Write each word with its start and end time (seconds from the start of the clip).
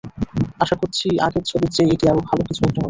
আশা 0.59 0.75
করছি, 0.81 1.07
আগের 1.25 1.43
ছবির 1.45 1.71
চেয়ে 1.75 1.91
এটি 1.93 2.05
আরও 2.07 2.21
ভালো 2.29 2.41
কিছু 2.47 2.61
একটা 2.61 2.69
হবে। 2.69 2.79